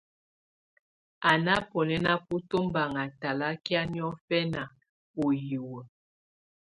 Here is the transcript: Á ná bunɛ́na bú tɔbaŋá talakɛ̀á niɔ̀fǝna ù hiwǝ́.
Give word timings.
Á 1.29 1.31
ná 1.45 1.53
bunɛ́na 1.69 2.11
bú 2.25 2.35
tɔbaŋá 2.49 3.03
talakɛ̀á 3.21 3.81
niɔ̀fǝna 3.93 4.63
ù 5.21 5.23
hiwǝ́. 5.45 5.81